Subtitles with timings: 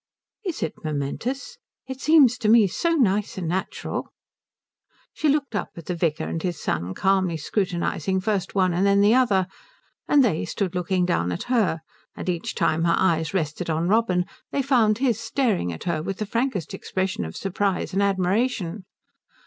[0.43, 1.59] "Is it momentous?
[1.87, 4.11] It seems to me so nice and natural."
[5.13, 9.01] She looked up at the vicar and his son, calmly scrutinizing first one and then
[9.01, 9.45] the other,
[10.07, 11.81] and they stood looking down at her;
[12.15, 16.17] and each time her eyes rested on Robin they found his staring at her with
[16.17, 18.85] the frankest expression of surprise and admiration.